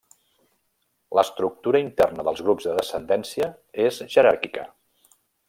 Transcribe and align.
L'estructura 1.17 1.81
interna 1.83 2.25
dels 2.29 2.41
grups 2.47 2.67
de 2.69 2.73
descendència 2.79 3.51
és 3.87 4.01
jeràrquica. 4.17 4.67